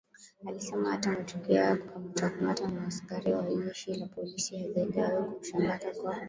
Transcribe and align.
alisema 0.47 0.91
hata 0.91 1.09
matukio 1.09 1.55
ya 1.55 1.75
kukamatwakamatwa 1.75 2.71
na 2.71 2.87
askari 2.87 3.33
wa 3.33 3.43
Jeshi 3.55 3.93
la 3.93 4.05
Polisi 4.07 4.57
hayajawahi 4.57 5.29
kumshangaza 5.33 5.91
kwa 5.91 6.17